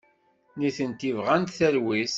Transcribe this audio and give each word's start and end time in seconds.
Nitenti 0.57 1.09
bɣant 1.17 1.53
talwit. 1.57 2.09